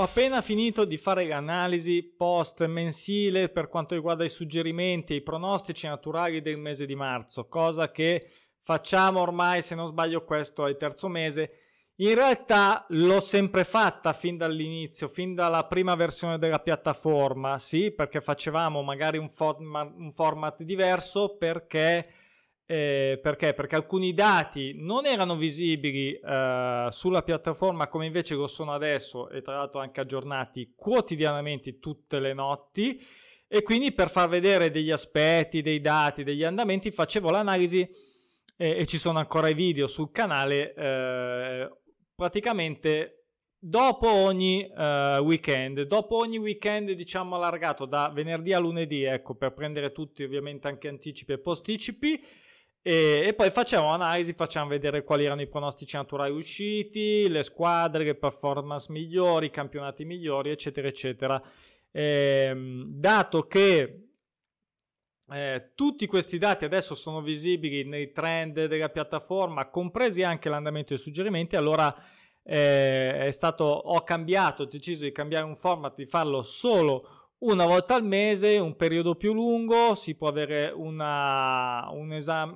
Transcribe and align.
Ho 0.00 0.04
appena 0.04 0.40
finito 0.40 0.86
di 0.86 0.96
fare 0.96 1.26
l'analisi 1.26 2.02
post 2.02 2.64
mensile 2.64 3.50
per 3.50 3.68
quanto 3.68 3.94
riguarda 3.94 4.24
i 4.24 4.30
suggerimenti 4.30 5.12
e 5.12 5.16
i 5.16 5.22
pronostici 5.22 5.86
naturali 5.86 6.40
del 6.40 6.56
mese 6.56 6.86
di 6.86 6.94
marzo, 6.94 7.48
cosa 7.48 7.90
che 7.90 8.30
facciamo 8.62 9.20
ormai, 9.20 9.60
se 9.60 9.74
non 9.74 9.86
sbaglio, 9.86 10.24
questo 10.24 10.64
è 10.64 10.70
il 10.70 10.78
terzo 10.78 11.08
mese. 11.08 11.50
In 11.96 12.14
realtà 12.14 12.86
l'ho 12.88 13.20
sempre 13.20 13.64
fatta 13.64 14.14
fin 14.14 14.38
dall'inizio, 14.38 15.06
fin 15.06 15.34
dalla 15.34 15.66
prima 15.66 15.94
versione 15.96 16.38
della 16.38 16.60
piattaforma, 16.60 17.58
sì, 17.58 17.90
perché 17.90 18.22
facevamo 18.22 18.80
magari 18.80 19.18
un, 19.18 19.28
forma, 19.28 19.82
un 19.82 20.12
format 20.12 20.62
diverso 20.62 21.36
perché 21.36 22.08
eh, 22.70 23.18
perché? 23.20 23.52
Perché 23.52 23.74
alcuni 23.74 24.14
dati 24.14 24.74
non 24.76 25.04
erano 25.04 25.34
visibili 25.34 26.12
eh, 26.12 26.86
sulla 26.92 27.22
piattaforma 27.24 27.88
come 27.88 28.06
invece 28.06 28.36
lo 28.36 28.46
sono 28.46 28.72
adesso 28.72 29.28
e 29.28 29.42
tra 29.42 29.56
l'altro 29.56 29.80
anche 29.80 30.00
aggiornati 30.00 30.74
quotidianamente 30.76 31.80
tutte 31.80 32.20
le 32.20 32.32
notti 32.32 33.04
e 33.48 33.62
quindi 33.62 33.90
per 33.90 34.08
far 34.08 34.28
vedere 34.28 34.70
degli 34.70 34.92
aspetti, 34.92 35.62
dei 35.62 35.80
dati, 35.80 36.22
degli 36.22 36.44
andamenti 36.44 36.92
facevo 36.92 37.28
l'analisi 37.28 37.80
eh, 38.56 38.76
e 38.78 38.86
ci 38.86 38.98
sono 38.98 39.18
ancora 39.18 39.48
i 39.48 39.54
video 39.54 39.88
sul 39.88 40.12
canale 40.12 40.72
eh, 40.72 41.70
praticamente 42.14 43.24
dopo 43.58 44.08
ogni 44.08 44.64
uh, 44.74 45.20
weekend, 45.22 45.82
dopo 45.82 46.18
ogni 46.18 46.38
weekend 46.38 46.92
diciamo 46.92 47.34
allargato 47.34 47.84
da 47.84 48.10
venerdì 48.14 48.52
a 48.52 48.60
lunedì, 48.60 49.02
ecco 49.02 49.34
per 49.34 49.52
prendere 49.54 49.90
tutti 49.90 50.22
ovviamente 50.22 50.68
anche 50.68 50.86
anticipi 50.86 51.32
e 51.32 51.38
posticipi 51.38 52.22
e, 52.82 53.24
e, 53.26 53.34
poi 53.34 53.50
facciamo 53.50 53.92
analisi, 53.92 54.32
facciamo 54.32 54.68
vedere 54.68 55.04
quali 55.04 55.24
erano 55.24 55.42
i 55.42 55.48
pronostici 55.48 55.96
naturali 55.96 56.32
usciti, 56.32 57.28
le 57.28 57.42
squadre, 57.42 58.04
le 58.04 58.14
performance 58.14 58.90
migliori, 58.90 59.46
i 59.46 59.50
campionati 59.50 60.04
migliori, 60.04 60.50
eccetera, 60.50 60.88
eccetera. 60.88 61.42
E, 61.90 62.84
dato 62.86 63.46
che 63.46 64.10
eh, 65.32 65.72
tutti 65.74 66.06
questi 66.06 66.38
dati 66.38 66.64
adesso 66.64 66.94
sono 66.94 67.20
visibili 67.20 67.84
nei 67.84 68.12
trend 68.12 68.64
della 68.64 68.88
piattaforma, 68.88 69.68
compresi 69.68 70.22
anche 70.22 70.48
l'andamento 70.48 70.94
dei 70.94 70.98
suggerimenti, 70.98 71.56
allora 71.56 71.94
eh, 72.42 73.26
è 73.26 73.30
stato, 73.30 73.64
ho 73.64 74.02
cambiato, 74.02 74.62
ho 74.62 74.66
deciso 74.66 75.04
di 75.04 75.12
cambiare 75.12 75.44
un 75.44 75.54
format, 75.54 75.94
di 75.94 76.06
farlo 76.06 76.42
solo 76.42 77.19
una 77.40 77.66
volta 77.66 77.94
al 77.94 78.04
mese, 78.04 78.58
un 78.58 78.76
periodo 78.76 79.14
più 79.14 79.32
lungo, 79.32 79.94
si 79.94 80.14
può 80.14 80.28
avere 80.28 80.70
una, 80.74 81.88
un 81.90 82.12
esam- 82.12 82.54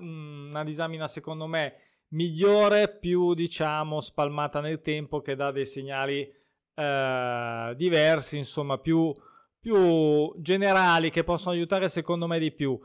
una 0.50 0.64
disamina 0.64 1.08
secondo 1.08 1.46
me 1.46 1.76
migliore, 2.08 2.88
più 2.98 3.34
diciamo 3.34 4.00
spalmata 4.00 4.60
nel 4.60 4.80
tempo 4.80 5.20
che 5.20 5.34
dà 5.34 5.50
dei 5.50 5.66
segnali 5.66 6.30
eh, 6.74 7.74
diversi, 7.76 8.36
insomma 8.36 8.78
più, 8.78 9.12
più, 9.58 10.34
generali 10.38 11.10
che 11.10 11.24
possono 11.24 11.54
aiutare 11.54 11.88
secondo 11.88 12.26
me 12.26 12.38
di 12.38 12.52
più. 12.52 12.78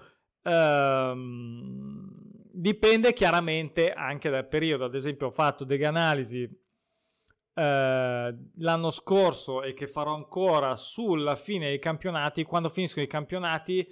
Ehm, 0.44 2.08
dipende 2.52 3.14
chiaramente 3.14 3.92
anche 3.92 4.30
dal 4.30 4.48
periodo, 4.48 4.86
ad 4.86 4.96
esempio 4.96 5.28
ho 5.28 5.32
fatto 5.32 5.64
delle 5.64 5.86
analisi 5.86 6.50
eh, 7.60 8.36
l'anno 8.56 8.90
scorso 8.90 9.64
e 9.64 9.74
che 9.74 9.86
farò 9.86 10.16
ancora 10.16 10.78
sulla 10.78 11.36
fine 11.36 11.68
dei 11.68 11.80
campionati, 11.80 12.44
quando 12.44 12.70
finiscono 12.70 13.04
i 13.04 13.10
campionati, 13.10 13.86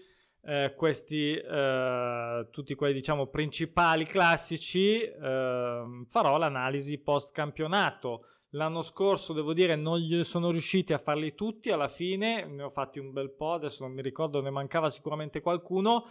eh, 0.43 0.73
questi 0.77 1.35
eh, 1.35 2.47
tutti 2.49 2.75
quelli 2.75 2.93
diciamo 2.93 3.27
principali 3.27 4.05
classici, 4.05 5.01
ehm, 5.01 6.05
farò 6.05 6.37
l'analisi 6.37 6.97
post 6.99 7.33
campionato. 7.33 8.27
L'anno 8.51 8.81
scorso 8.81 9.33
devo 9.33 9.53
dire 9.53 9.75
non 9.75 9.97
gli 9.97 10.23
sono 10.23 10.49
riusciti 10.49 10.93
a 10.93 10.97
farli 10.97 11.35
tutti 11.35 11.69
alla 11.69 11.89
fine, 11.89 12.45
ne 12.45 12.63
ho 12.63 12.69
fatti 12.69 12.99
un 12.99 13.11
bel 13.11 13.31
po', 13.35 13.51
adesso 13.51 13.83
non 13.83 13.91
mi 13.91 14.01
ricordo, 14.01 14.41
ne 14.41 14.49
mancava 14.49 14.89
sicuramente 14.89 15.41
qualcuno. 15.41 16.05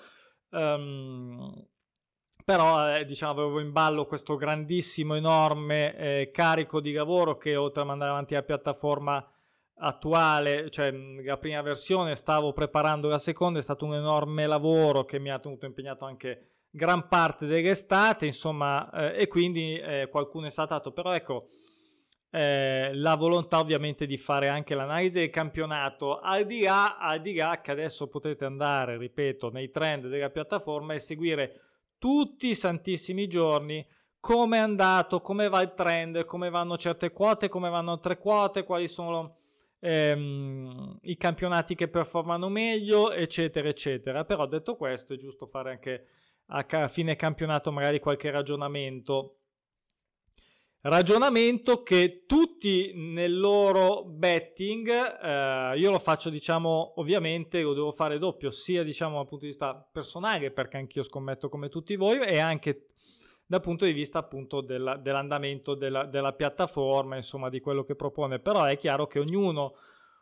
Um, 0.50 1.66
però 2.46 2.94
eh, 2.94 3.04
diciamo 3.04 3.32
avevo 3.32 3.58
in 3.58 3.72
ballo 3.72 4.06
questo 4.06 4.36
grandissimo, 4.36 5.16
enorme 5.16 5.96
eh, 5.96 6.30
carico 6.32 6.80
di 6.80 6.92
lavoro 6.92 7.36
che 7.36 7.56
oltre 7.56 7.82
a 7.82 7.86
mandare 7.86 8.12
avanti 8.12 8.34
la 8.34 8.44
piattaforma 8.44 9.28
attuale, 9.78 10.70
cioè 10.70 10.92
la 10.92 11.38
prima 11.38 11.60
versione, 11.62 12.14
stavo 12.14 12.52
preparando 12.52 13.08
la 13.08 13.18
seconda, 13.18 13.58
è 13.58 13.62
stato 13.62 13.84
un 13.84 13.94
enorme 13.94 14.46
lavoro 14.46 15.04
che 15.04 15.18
mi 15.18 15.28
ha 15.28 15.40
tenuto 15.40 15.66
impegnato 15.66 16.04
anche 16.04 16.60
gran 16.70 17.08
parte 17.08 17.46
dell'estate, 17.46 18.26
insomma, 18.26 18.92
eh, 18.92 19.22
e 19.22 19.26
quindi 19.26 19.76
eh, 19.76 20.06
qualcuno 20.08 20.46
è 20.46 20.50
saltato, 20.50 20.92
però 20.92 21.14
ecco, 21.14 21.48
eh, 22.30 22.94
la 22.94 23.16
volontà 23.16 23.58
ovviamente 23.58 24.06
di 24.06 24.18
fare 24.18 24.46
anche 24.46 24.76
l'analisi 24.76 25.18
del 25.18 25.30
campionato, 25.30 26.20
al 26.20 26.46
di 26.46 26.62
là, 26.62 26.96
al 26.96 27.20
di 27.20 27.34
là 27.34 27.60
che 27.60 27.72
adesso 27.72 28.06
potete 28.06 28.44
andare, 28.44 28.96
ripeto, 28.98 29.50
nei 29.50 29.68
trend 29.68 30.06
della 30.06 30.30
piattaforma 30.30 30.94
e 30.94 31.00
seguire 31.00 31.65
tutti 31.98 32.48
i 32.48 32.54
santissimi 32.54 33.26
giorni. 33.28 33.86
Come 34.20 34.56
è 34.56 34.60
andato, 34.60 35.20
come 35.20 35.48
va 35.48 35.62
il 35.62 35.74
trend, 35.74 36.24
come 36.24 36.50
vanno 36.50 36.76
certe 36.76 37.10
quote, 37.10 37.48
come 37.48 37.70
vanno 37.70 37.92
altre 37.92 38.18
quote, 38.18 38.64
quali 38.64 38.88
sono 38.88 39.36
ehm, 39.78 40.98
i 41.02 41.16
campionati 41.16 41.74
che 41.74 41.88
performano 41.88 42.48
meglio, 42.48 43.12
eccetera, 43.12 43.68
eccetera. 43.68 44.24
Però 44.24 44.46
detto 44.46 44.76
questo 44.76 45.14
è 45.14 45.16
giusto 45.16 45.46
fare 45.46 45.70
anche 45.70 46.06
a 46.48 46.88
fine 46.88 47.16
campionato 47.16 47.72
magari 47.72 47.98
qualche 47.98 48.30
ragionamento 48.30 49.36
Ragionamento 50.88 51.82
che 51.82 52.26
tutti 52.28 52.92
nel 52.94 53.36
loro 53.36 54.04
betting, 54.04 54.88
eh, 54.88 55.78
io 55.78 55.90
lo 55.90 55.98
faccio 55.98 56.30
diciamo 56.30 56.92
ovviamente, 57.00 57.60
lo 57.60 57.74
devo 57.74 57.90
fare 57.90 58.18
doppio, 58.18 58.52
sia 58.52 58.84
diciamo 58.84 59.16
dal 59.16 59.26
punto 59.26 59.46
di 59.46 59.50
vista 59.50 59.74
personale, 59.74 60.52
perché 60.52 60.76
anch'io 60.76 61.02
scommetto 61.02 61.48
come 61.48 61.68
tutti 61.70 61.96
voi, 61.96 62.20
e 62.20 62.38
anche 62.38 62.90
dal 63.48 63.62
punto 63.62 63.84
di 63.84 63.90
vista 63.90 64.20
appunto 64.20 64.60
della, 64.60 64.96
dell'andamento 64.96 65.74
della, 65.74 66.04
della, 66.04 66.34
piattaforma, 66.34 67.16
insomma 67.16 67.48
di 67.48 67.58
quello 67.58 67.82
che 67.82 67.96
propone. 67.96 68.38
Però 68.38 68.62
è 68.62 68.78
chiaro 68.78 69.08
che 69.08 69.18
ognuno 69.18 69.74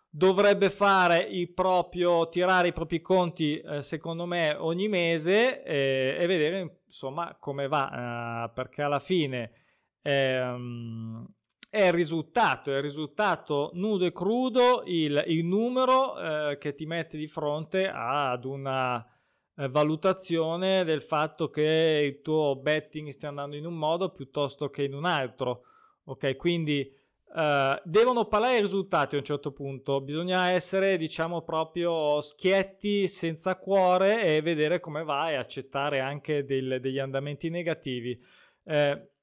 dovrebbe 0.09 0.71
fare 0.71 1.19
il 1.19 1.53
proprio, 1.53 2.31
tirare 2.31 2.69
i 2.69 2.73
propri 2.73 3.03
conti, 3.03 3.59
eh, 3.61 3.83
secondo 3.83 4.25
me, 4.25 4.55
ogni 4.55 4.89
mese 4.89 5.63
eh, 5.63 6.17
e 6.19 6.27
vedere 6.27 6.79
insomma 6.87 7.37
come 7.39 7.69
va, 7.69 8.47
eh, 8.47 8.51
perché 8.55 8.81
alla 8.81 8.99
fine 8.99 9.64
ehm, 10.05 11.27
è 11.71 11.87
il 11.87 11.93
risultato, 11.93 12.71
è 12.71 12.77
il 12.77 12.83
risultato 12.83 13.71
nudo 13.75 14.05
e 14.05 14.13
crudo, 14.13 14.83
il, 14.87 15.25
il 15.27 15.45
numero 15.45 16.17
eh, 16.19 16.59
che 16.59 16.75
ti 16.75 16.87
mette 16.87 17.17
di 17.17 17.27
fronte 17.27 17.91
ad 17.93 18.45
una 18.45 19.05
eh, 19.57 19.69
valutazione 19.69 20.85
del 20.85 21.03
fatto 21.03 21.49
che 21.49 22.13
il 22.15 22.21
tuo 22.21 22.57
betting 22.57 23.09
stia 23.09 23.31
andando 23.31 23.57
in 23.57 23.67
un 23.67 23.75
modo 23.75 24.11
piuttosto 24.13 24.71
che 24.71 24.85
in 24.85 24.95
un 24.95 25.05
altro. 25.05 25.63
Ok, 26.05 26.37
quindi 26.37 27.03
Uh, 27.35 27.77
devono 27.83 28.27
parlare 28.27 28.59
i 28.59 28.61
risultati 28.61 29.17
a 29.17 29.19
un 29.19 29.25
certo 29.25 29.51
punto, 29.51 30.01
bisogna 30.01 30.51
essere 30.51 30.97
diciamo 30.97 31.43
proprio 31.43 32.21
schietti 32.21 33.09
senza 33.09 33.57
cuore 33.57 34.23
e 34.23 34.41
vedere 34.41 34.79
come 34.79 35.03
va 35.03 35.33
e 35.33 35.35
accettare 35.35 35.99
anche 35.99 36.45
del, 36.45 36.79
degli 36.81 37.01
andamenti 37.01 37.51
negativi. 37.51 38.17
Uh, 38.63 39.14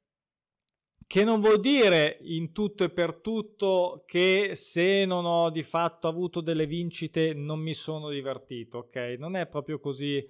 che 1.12 1.26
non 1.26 1.42
vuol 1.42 1.60
dire 1.60 2.20
in 2.22 2.54
tutto 2.54 2.86
e 2.86 2.90
per 2.90 3.16
tutto 3.16 4.06
che 4.08 4.52
se 4.56 5.04
non 5.04 5.26
ho 5.26 5.50
di 5.50 5.62
fatto 5.62 6.08
avuto 6.08 6.40
delle 6.40 6.66
vincite 6.66 7.34
non 7.34 7.60
mi 7.60 7.74
sono 7.74 8.08
divertito, 8.08 8.78
ok? 8.78 9.18
Non 9.20 9.36
è 9.36 9.46
proprio 9.46 9.78
così 9.78 10.26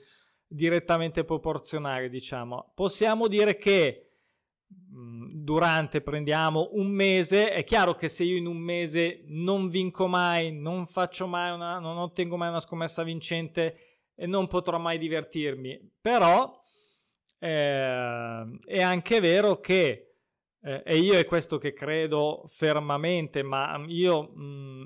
direttamente 0.48 1.24
proporzionale, 1.24 2.10
diciamo. 2.10 2.72
Possiamo 2.74 3.28
dire 3.28 3.58
che 3.58 4.14
mh, 4.66 5.44
durante 5.44 6.02
prendiamo 6.02 6.70
un 6.72 6.88
mese, 6.88 7.52
è 7.52 7.64
chiaro 7.64 7.94
che 7.94 8.10
se 8.10 8.24
io 8.24 8.38
in 8.38 8.48
un 8.48 8.58
mese 8.58 9.22
non 9.28 9.70
vinco 9.70 10.08
mai, 10.08 10.52
non 10.52 10.88
faccio 10.88 11.28
mai 11.28 11.54
una, 11.54 11.78
non 11.78 12.00
ottengo 12.00 12.38
mai 12.38 12.50
una 12.50 12.60
scommessa 12.60 13.04
vincente 13.04 14.00
e 14.16 14.26
non 14.26 14.48
potrò 14.48 14.80
mai 14.80 14.98
divertirmi, 14.98 15.92
però 16.02 16.60
eh, 17.38 18.58
è 18.66 18.82
anche 18.82 19.20
vero 19.20 19.60
che 19.60 20.08
eh, 20.64 20.84
e 20.86 20.98
io 20.98 21.16
è 21.16 21.26
questo 21.26 21.58
che 21.58 21.74
credo 21.74 22.46
fermamente, 22.48 23.44
ma 23.44 23.78
mm, 23.78 23.90
io 23.90 24.32
mh, 24.34 24.44
mm, 24.44 24.86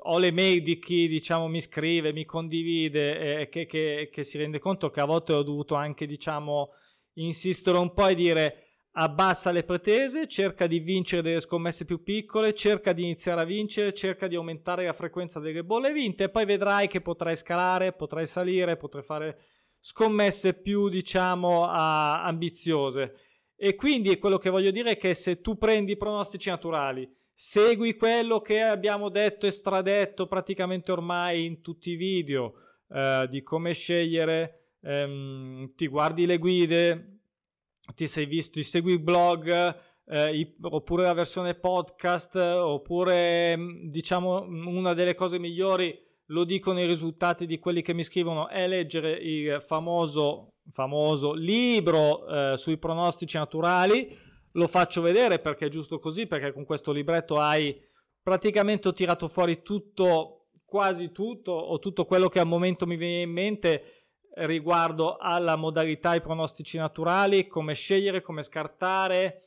ho 0.00 0.18
le 0.18 0.32
mail 0.32 0.62
di 0.62 0.78
chi 0.78 1.08
diciamo 1.08 1.48
mi 1.48 1.60
scrive, 1.60 2.12
mi 2.12 2.24
condivide 2.24 3.40
e 3.40 3.48
che, 3.48 3.66
che, 3.66 4.08
che, 4.10 4.24
si 4.24 4.38
rende 4.38 4.58
conto 4.58 4.90
che 4.90 5.00
a 5.00 5.04
volte 5.04 5.32
ho 5.32 5.42
dovuto 5.42 5.74
anche 5.74 6.06
diciamo 6.06 6.70
insistere 7.14 7.78
un 7.78 7.92
po' 7.92 8.06
e 8.06 8.14
dire 8.14 8.66
abbassa 8.92 9.50
le 9.52 9.64
pretese, 9.64 10.28
cerca 10.28 10.66
di 10.66 10.78
vincere 10.78 11.22
delle 11.22 11.40
scommesse 11.40 11.84
più 11.84 12.02
piccole, 12.02 12.54
cerca 12.54 12.92
di 12.92 13.02
iniziare 13.02 13.40
a 13.40 13.44
vincere, 13.44 13.94
cerca 13.94 14.26
di 14.28 14.36
aumentare 14.36 14.84
la 14.84 14.92
frequenza 14.92 15.40
delle 15.40 15.64
bolle 15.64 15.92
vinte 15.92 16.24
e 16.24 16.30
poi 16.30 16.44
vedrai 16.44 16.88
che 16.88 17.00
potrai 17.00 17.36
scalare, 17.36 17.92
potrai 17.92 18.26
salire, 18.26 18.76
potrai 18.76 19.02
fare 19.02 19.38
scommesse 19.80 20.54
più 20.54 20.88
diciamo 20.88 21.66
a, 21.66 22.22
ambiziose. 22.24 23.14
E 23.64 23.76
quindi 23.76 24.18
quello 24.18 24.38
che 24.38 24.50
voglio 24.50 24.72
dire 24.72 24.90
è 24.90 24.96
che 24.96 25.14
se 25.14 25.40
tu 25.40 25.56
prendi 25.56 25.92
i 25.92 25.96
pronostici 25.96 26.48
naturali, 26.48 27.08
segui 27.32 27.94
quello 27.94 28.40
che 28.40 28.60
abbiamo 28.60 29.08
detto 29.08 29.46
e 29.46 29.52
stradetto 29.52 30.26
praticamente 30.26 30.90
ormai 30.90 31.44
in 31.44 31.60
tutti 31.60 31.90
i 31.90 31.94
video 31.94 32.54
eh, 32.88 33.28
di 33.30 33.44
come 33.44 33.72
scegliere, 33.72 34.72
ehm, 34.80 35.74
ti 35.76 35.86
guardi 35.86 36.26
le 36.26 36.38
guide, 36.38 37.20
ti 37.94 38.08
sei 38.08 38.26
visto, 38.26 38.54
ti 38.54 38.64
segui 38.64 38.94
il 38.94 39.00
blog, 39.00 39.76
eh, 40.06 40.36
i, 40.36 40.56
oppure 40.60 41.04
la 41.04 41.12
versione 41.12 41.54
podcast, 41.54 42.34
oppure 42.34 43.56
mm, 43.56 43.90
diciamo 43.90 44.40
una 44.40 44.92
delle 44.92 45.14
cose 45.14 45.38
migliori, 45.38 45.96
lo 46.32 46.42
dicono 46.42 46.80
i 46.80 46.86
risultati 46.86 47.46
di 47.46 47.60
quelli 47.60 47.82
che 47.82 47.94
mi 47.94 48.02
scrivono, 48.02 48.48
è 48.48 48.66
leggere 48.66 49.12
il 49.12 49.62
famoso, 49.62 50.51
famoso 50.70 51.32
libro 51.32 52.26
eh, 52.26 52.56
sui 52.56 52.78
pronostici 52.78 53.36
naturali. 53.36 54.16
Lo 54.52 54.66
faccio 54.66 55.00
vedere 55.00 55.38
perché 55.38 55.66
è 55.66 55.70
giusto 55.70 55.98
così, 55.98 56.26
perché 56.26 56.52
con 56.52 56.64
questo 56.64 56.92
libretto 56.92 57.36
hai 57.36 57.80
praticamente 58.22 58.88
ho 58.88 58.92
tirato 58.92 59.28
fuori 59.28 59.62
tutto, 59.62 60.48
quasi 60.64 61.10
tutto, 61.10 61.52
o 61.52 61.78
tutto 61.78 62.04
quello 62.04 62.28
che 62.28 62.38
al 62.38 62.46
momento 62.46 62.86
mi 62.86 62.96
viene 62.96 63.22
in 63.22 63.30
mente 63.30 64.02
riguardo 64.34 65.16
alla 65.16 65.56
modalità 65.56 66.14
i 66.14 66.20
pronostici 66.20 66.78
naturali, 66.78 67.46
come 67.46 67.74
scegliere, 67.74 68.22
come 68.22 68.42
scartare, 68.42 69.42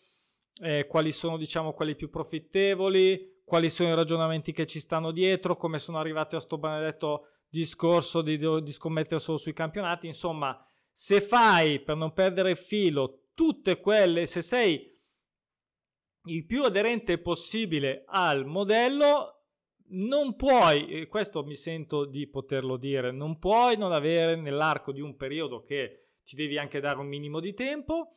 eh, 0.61 0.85
quali 0.87 1.11
sono 1.11 1.37
diciamo 1.37 1.73
quelli 1.73 1.95
più 1.95 2.09
profittevoli, 2.09 3.41
quali 3.43 3.69
sono 3.69 3.89
i 3.89 3.95
ragionamenti 3.95 4.51
che 4.51 4.65
ci 4.65 4.79
stanno 4.79 5.11
dietro, 5.11 5.55
come 5.55 5.79
sono 5.79 5.97
arrivati 5.97 6.35
a 6.35 6.39
sto 6.39 6.57
benedetto 6.57 7.27
discorso 7.49 8.21
di, 8.21 8.37
di 8.37 8.71
scommettere 8.71 9.19
solo 9.19 9.37
sui 9.37 9.53
campionati, 9.53 10.07
insomma, 10.07 10.59
se 10.97 11.19
fai 11.19 11.81
per 11.81 11.97
non 11.97 12.13
perdere 12.13 12.51
il 12.51 12.57
filo 12.57 13.31
tutte 13.33 13.81
quelle, 13.81 14.27
se 14.27 14.41
sei 14.41 14.97
il 16.27 16.45
più 16.45 16.63
aderente 16.63 17.17
possibile 17.17 18.05
al 18.07 18.45
modello, 18.45 19.41
non 19.87 20.37
puoi, 20.37 21.05
questo 21.07 21.43
mi 21.43 21.55
sento 21.55 22.05
di 22.05 22.29
poterlo 22.29 22.77
dire, 22.77 23.11
non 23.11 23.39
puoi 23.39 23.75
non 23.75 23.91
avere 23.91 24.37
nell'arco 24.37 24.93
di 24.93 25.01
un 25.01 25.17
periodo 25.17 25.63
che 25.63 26.11
ci 26.23 26.37
devi 26.37 26.57
anche 26.57 26.79
dare 26.79 26.97
un 26.99 27.07
minimo 27.07 27.41
di 27.41 27.53
tempo, 27.53 28.13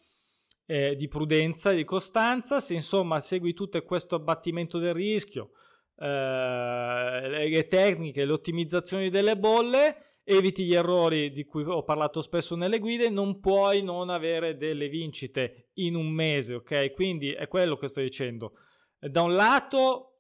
eh, 0.65 0.95
di 0.95 1.09
prudenza 1.09 1.73
di 1.73 1.83
costanza, 1.83 2.61
se 2.61 2.75
insomma 2.75 3.19
segui 3.19 3.55
tutto 3.55 3.83
questo 3.83 4.15
abbattimento 4.15 4.79
del 4.79 4.95
rischio, 4.95 5.51
eh, 5.97 7.49
le 7.49 7.67
tecniche, 7.67 8.25
le 8.25 8.33
ottimizzazioni 8.33 9.11
delle 9.11 9.37
bolle, 9.37 10.08
eviti 10.29 10.65
gli 10.65 10.75
errori 10.75 11.33
di 11.33 11.45
cui 11.45 11.65
ho 11.65 11.83
parlato 11.83 12.21
spesso 12.21 12.55
nelle 12.55 12.79
guide, 12.79 13.09
non 13.09 13.41
puoi 13.41 13.83
non 13.83 14.11
avere 14.11 14.59
delle 14.59 14.89
vincite 14.89 15.71
in 15.75 15.95
un 15.95 16.09
mese, 16.09 16.55
ok? 16.55 16.93
Quindi 16.93 17.33
è 17.33 17.49
quello 17.49 17.79
che 17.79 17.89
sto 17.89 18.01
dicendo. 18.01 18.53
Da 18.99 19.23
un 19.23 19.35
lato, 19.35 20.19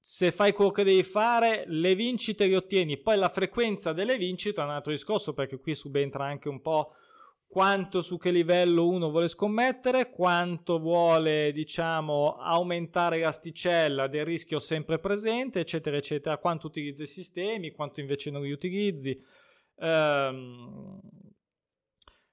se 0.00 0.32
fai 0.32 0.52
quello 0.52 0.70
che 0.70 0.82
devi 0.82 1.02
fare, 1.02 1.64
le 1.66 1.94
vincite 1.94 2.46
le 2.46 2.56
ottieni, 2.56 2.96
poi 2.96 3.18
la 3.18 3.28
frequenza 3.28 3.92
delle 3.92 4.16
vincite 4.16 4.62
è 4.62 4.64
un 4.64 4.70
altro 4.70 4.92
discorso 4.92 5.34
perché 5.34 5.58
qui 5.58 5.74
subentra 5.74 6.24
anche 6.24 6.48
un 6.48 6.62
po' 6.62 6.94
quanto 7.48 8.02
su 8.02 8.18
che 8.18 8.30
livello 8.30 8.86
uno 8.86 9.10
vuole 9.10 9.26
scommettere, 9.26 10.10
quanto 10.10 10.78
vuole, 10.78 11.50
diciamo, 11.52 12.36
aumentare 12.36 13.20
l'asticella 13.20 14.06
del 14.06 14.26
rischio 14.26 14.58
sempre 14.58 14.98
presente, 14.98 15.60
eccetera, 15.60 15.96
eccetera, 15.96 16.36
quanto 16.36 16.66
utilizza 16.66 17.02
i 17.02 17.06
sistemi, 17.06 17.72
quanto 17.72 18.00
invece 18.00 18.30
non 18.30 18.42
li 18.42 18.52
utilizzi. 18.52 19.18
Ehm, 19.78 21.00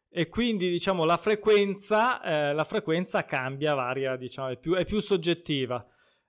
e 0.10 0.28
quindi, 0.28 0.70
diciamo, 0.70 1.06
la 1.06 1.18
frequenza, 1.18 2.22
eh, 2.22 2.54
la 2.54 2.64
frequenza 2.66 3.24
cambia, 3.24 3.74
varia, 3.74 4.18
diciamo, 4.18 4.50
è 4.50 4.58
più, 4.58 4.74
è 4.74 4.84
più 4.84 5.00
soggettiva. 5.00 5.86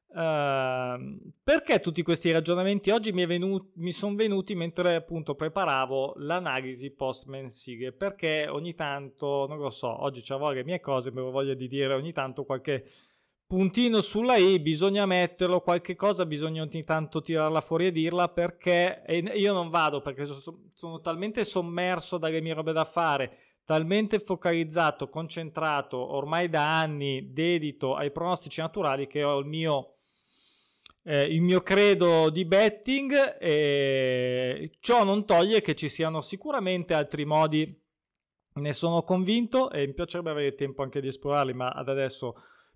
Uh, 0.08 1.18
perché 1.42 1.80
tutti 1.80 2.02
questi 2.02 2.30
ragionamenti 2.30 2.90
oggi 2.90 3.12
mi, 3.12 3.26
venuto, 3.26 3.72
mi 3.74 3.92
sono 3.92 4.14
venuti 4.14 4.54
mentre 4.54 4.94
appunto 4.94 5.34
preparavo 5.34 6.14
l'analisi 6.16 6.90
post 6.90 7.26
mensile? 7.26 7.92
Perché 7.92 8.46
ogni 8.48 8.74
tanto, 8.74 9.46
non 9.46 9.58
lo 9.58 9.70
so, 9.70 10.02
oggi 10.02 10.22
c'avevo 10.22 10.50
le 10.50 10.64
mie 10.64 10.80
cose, 10.80 11.10
ho 11.14 11.30
voglia 11.30 11.54
di 11.54 11.68
dire 11.68 11.92
ogni 11.92 12.12
tanto 12.12 12.44
qualche 12.44 12.84
puntino 13.46 14.00
sulla 14.00 14.36
i, 14.36 14.58
bisogna 14.58 15.06
metterlo, 15.06 15.60
qualche 15.60 15.94
cosa 15.94 16.26
bisogna 16.26 16.62
ogni 16.62 16.84
tanto 16.84 17.20
tirarla 17.20 17.60
fuori 17.60 17.86
e 17.86 17.92
dirla 17.92 18.28
perché 18.28 19.02
e 19.04 19.18
io 19.18 19.52
non 19.52 19.68
vado 19.68 20.00
perché 20.00 20.24
sono, 20.24 20.64
sono 20.74 21.00
talmente 21.00 21.44
sommerso 21.44 22.18
dalle 22.18 22.40
mie 22.40 22.54
robe 22.54 22.72
da 22.72 22.84
fare 22.84 23.38
talmente 23.66 24.20
focalizzato, 24.20 25.08
concentrato, 25.08 25.98
ormai 25.98 26.48
da 26.48 26.78
anni 26.78 27.32
dedito 27.32 27.96
ai 27.96 28.12
pronostici 28.12 28.60
naturali 28.60 29.08
che 29.08 29.24
ho 29.24 29.38
il 29.40 29.46
mio 29.46 29.95
eh, 31.08 31.22
il 31.22 31.40
mio 31.40 31.62
credo 31.62 32.30
di 32.30 32.44
betting 32.44 33.36
e 33.38 34.76
ciò 34.80 35.04
non 35.04 35.24
toglie 35.24 35.60
che 35.60 35.76
ci 35.76 35.88
siano 35.88 36.20
sicuramente 36.20 36.94
altri 36.94 37.24
modi, 37.24 37.80
ne 38.54 38.72
sono 38.72 39.02
convinto 39.02 39.70
e 39.70 39.86
mi 39.86 39.94
piacerebbe 39.94 40.30
avere 40.30 40.54
tempo 40.56 40.82
anche 40.82 41.00
di 41.00 41.06
esplorarli, 41.06 41.52
ma 41.52 41.68
ad 41.68 41.88
adesso 41.88 42.34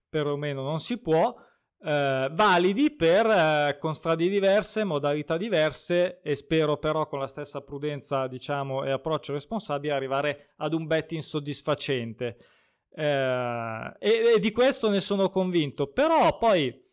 perlomeno 0.09 0.63
non 0.63 0.79
si 0.79 1.01
può, 1.01 1.35
eh, 1.83 2.29
validi 2.31 2.95
per 2.95 3.27
eh, 3.27 3.79
con 3.81 3.95
strade 3.97 4.29
diverse, 4.29 4.85
modalità 4.85 5.37
diverse 5.37 6.21
e 6.23 6.37
spero 6.37 6.77
però 6.77 7.09
con 7.09 7.19
la 7.19 7.27
stessa 7.27 7.63
prudenza 7.63 8.29
diciamo 8.29 8.85
e 8.85 8.93
approccio 8.93 9.33
responsabile 9.33 9.93
arrivare 9.93 10.53
ad 10.59 10.73
un 10.73 10.87
betting 10.87 11.23
soddisfacente. 11.23 12.37
Eh, 12.93 13.93
e, 13.99 14.35
e 14.37 14.39
di 14.39 14.53
questo 14.53 14.89
ne 14.89 15.01
sono 15.01 15.31
convinto, 15.31 15.89
però 15.89 16.39
poi 16.39 16.89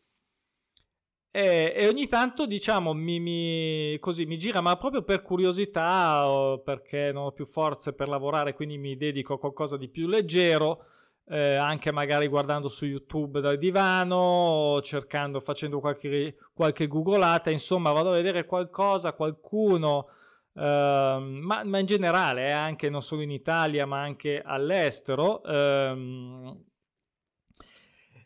e, 1.37 1.71
e, 1.75 1.87
ogni 1.87 2.07
tanto, 2.07 2.47
diciamo, 2.47 2.93
mi, 2.93 3.19
mi, 3.19 3.99
così, 3.99 4.25
mi 4.25 4.39
gira, 4.39 4.59
ma 4.59 4.75
proprio 4.75 5.03
per 5.03 5.21
curiosità 5.21 6.27
o 6.27 6.61
perché 6.63 7.11
non 7.11 7.25
ho 7.25 7.31
più 7.31 7.45
forze 7.45 7.93
per 7.93 8.07
lavorare, 8.07 8.55
quindi 8.55 8.79
mi 8.79 8.97
dedico 8.97 9.35
a 9.35 9.39
qualcosa 9.39 9.77
di 9.77 9.87
più 9.87 10.07
leggero, 10.07 10.83
eh, 11.27 11.53
anche 11.53 11.91
magari 11.91 12.27
guardando 12.27 12.69
su 12.69 12.87
YouTube 12.87 13.39
dal 13.39 13.59
divano, 13.59 14.79
cercando, 14.81 15.39
facendo 15.39 15.79
qualche, 15.79 16.37
qualche 16.55 16.87
googolata, 16.87 17.51
insomma, 17.51 17.91
vado 17.91 18.09
a 18.09 18.13
vedere 18.13 18.45
qualcosa, 18.45 19.13
qualcuno, 19.13 20.07
eh, 20.55 20.59
ma, 20.59 21.63
ma, 21.63 21.77
in 21.77 21.85
generale, 21.85 22.47
eh, 22.47 22.51
anche 22.51 22.89
non 22.89 23.03
solo 23.03 23.21
in 23.21 23.29
Italia, 23.29 23.85
ma 23.85 24.01
anche 24.01 24.41
all'estero. 24.43 25.43
Ehm, 25.43 26.63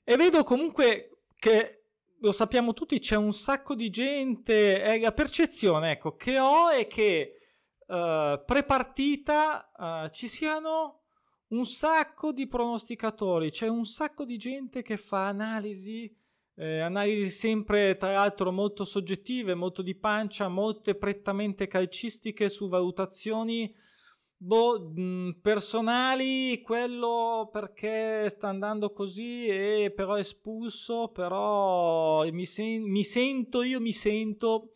e 0.05 0.15
vedo 0.15 0.43
comunque 0.45 1.09
che 1.35 1.80
lo 2.21 2.31
sappiamo 2.31 2.73
tutti, 2.73 2.99
c'è 2.99 3.15
un 3.15 3.33
sacco 3.33 3.75
di 3.75 3.89
gente, 3.89 4.81
è 4.81 4.99
la 4.99 5.11
percezione 5.11 5.91
ecco, 5.91 6.15
che 6.15 6.39
ho 6.39 6.69
è 6.69 6.85
che 6.85 7.33
uh, 7.87 8.43
pre-partita 8.45 9.71
uh, 9.75 10.09
ci 10.09 10.27
siano 10.27 11.01
un 11.47 11.65
sacco 11.65 12.31
di 12.31 12.47
pronosticatori, 12.47 13.49
c'è 13.49 13.67
un 13.67 13.85
sacco 13.85 14.23
di 14.23 14.37
gente 14.37 14.83
che 14.83 14.97
fa 14.97 15.27
analisi, 15.27 16.15
eh, 16.55 16.79
analisi 16.79 17.29
sempre 17.29 17.97
tra 17.97 18.11
l'altro 18.11 18.51
molto 18.51 18.85
soggettive, 18.85 19.55
molto 19.55 19.81
di 19.81 19.95
pancia, 19.95 20.47
molte 20.47 20.95
prettamente 20.95 21.67
calcistiche 21.67 22.49
su 22.49 22.69
valutazioni 22.69 23.73
Boh, 24.43 24.91
mh, 24.95 25.37
personali, 25.39 26.61
quello 26.61 27.47
perché 27.53 28.27
sta 28.27 28.47
andando 28.47 28.91
così 28.91 29.45
e 29.45 29.93
però 29.95 30.15
è 30.15 30.21
espulso, 30.21 31.09
però 31.09 32.27
mi, 32.31 32.47
sen- 32.47 32.89
mi 32.89 33.03
sento, 33.03 33.61
io 33.61 33.79
mi 33.79 33.91
sento... 33.91 34.73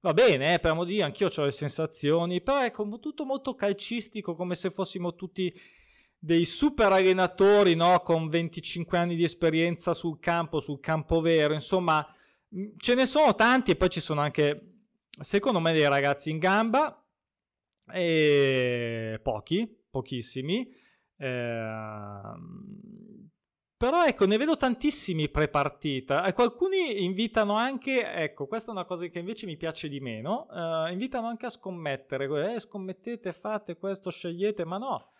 Va 0.00 0.12
bene, 0.12 0.52
eh, 0.52 0.58
per 0.58 0.72
amor 0.72 0.84
di 0.84 0.94
Dio, 0.96 1.06
anch'io 1.06 1.30
ho 1.34 1.44
le 1.44 1.50
sensazioni, 1.50 2.42
però 2.42 2.58
è 2.58 2.70
tutto 3.00 3.24
molto 3.24 3.54
calcistico, 3.54 4.34
come 4.34 4.54
se 4.54 4.70
fossimo 4.70 5.14
tutti 5.14 5.50
dei 6.18 6.44
super 6.44 6.92
allenatori, 6.92 7.74
no? 7.74 8.00
Con 8.00 8.28
25 8.28 8.98
anni 8.98 9.16
di 9.16 9.24
esperienza 9.24 9.94
sul 9.94 10.18
campo, 10.18 10.60
sul 10.60 10.78
campo 10.80 11.22
vero, 11.22 11.54
insomma, 11.54 12.06
ce 12.76 12.94
ne 12.94 13.06
sono 13.06 13.34
tanti 13.34 13.70
e 13.70 13.76
poi 13.76 13.88
ci 13.88 14.00
sono 14.00 14.20
anche, 14.20 14.74
secondo 15.22 15.58
me, 15.58 15.72
dei 15.72 15.88
ragazzi 15.88 16.28
in 16.28 16.38
gamba 16.38 17.02
e 17.92 19.20
pochi, 19.22 19.84
pochissimi. 19.90 20.68
Eh, 21.16 22.34
però 23.80 24.04
ecco, 24.04 24.26
ne 24.26 24.36
vedo 24.36 24.58
tantissimi 24.58 25.30
pre-partita. 25.30 26.26
Ecco, 26.26 26.42
alcuni 26.42 27.02
invitano 27.02 27.54
anche, 27.54 28.12
ecco, 28.12 28.46
questa 28.46 28.68
è 28.70 28.74
una 28.74 28.84
cosa 28.84 29.06
che 29.06 29.20
invece 29.20 29.46
mi 29.46 29.56
piace 29.56 29.88
di 29.88 30.00
meno, 30.00 30.48
eh, 30.50 30.92
invitano 30.92 31.28
anche 31.28 31.46
a 31.46 31.50
scommettere, 31.50 32.56
eh, 32.56 32.60
scommettete, 32.60 33.32
fate 33.32 33.78
questo, 33.78 34.10
scegliete, 34.10 34.66
ma 34.66 34.76
no, 34.76 35.12